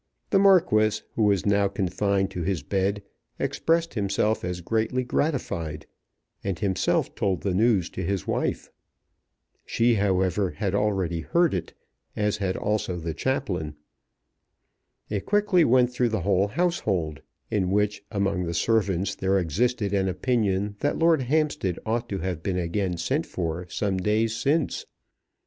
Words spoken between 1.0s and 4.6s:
who was now confined to his bed, expressed himself